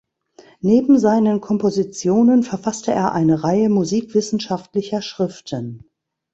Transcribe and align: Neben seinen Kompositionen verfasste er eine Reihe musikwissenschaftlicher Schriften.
Neben 0.61 0.97
seinen 0.97 1.41
Kompositionen 1.41 2.41
verfasste 2.41 2.91
er 2.91 3.11
eine 3.11 3.43
Reihe 3.43 3.69
musikwissenschaftlicher 3.69 5.03
Schriften. 5.03 5.83